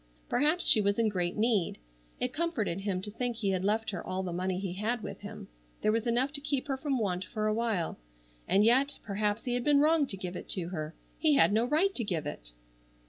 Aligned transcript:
Perhaps 0.29 0.65
she 0.65 0.81
was 0.81 0.97
in 0.97 1.09
great 1.09 1.35
need. 1.37 1.77
It 2.19 2.33
comforted 2.33 2.79
him 2.81 3.03
to 3.03 3.11
think 3.11 3.35
he 3.35 3.51
had 3.51 3.63
left 3.63 3.91
her 3.91 4.03
all 4.03 4.23
the 4.23 4.33
money 4.33 4.57
he 4.57 4.73
had 4.73 5.03
with 5.03 5.21
him. 5.21 5.47
There 5.83 5.91
was 5.91 6.07
enough 6.07 6.33
to 6.33 6.41
keep 6.41 6.67
her 6.69 6.75
from 6.75 6.97
want 6.97 7.23
for 7.23 7.45
a 7.45 7.53
while. 7.53 7.99
And 8.47 8.65
yet, 8.65 8.97
perhaps 9.03 9.43
he 9.43 9.53
had 9.53 9.63
been 9.63 9.79
wrong 9.79 10.07
to 10.07 10.17
give 10.17 10.35
it 10.35 10.49
to 10.57 10.69
her. 10.69 10.95
He 11.19 11.35
had 11.35 11.53
no 11.53 11.65
right 11.65 11.93
to 11.93 12.03
give 12.03 12.25
it! 12.25 12.49